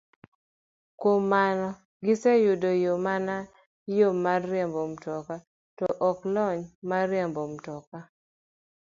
[0.99, 1.69] Kuom mano,
[2.05, 2.69] giseyudo
[3.07, 3.35] mana
[3.97, 5.35] yo mar riembo mtoka,
[5.77, 7.97] to ok lony mar riembo mtoka.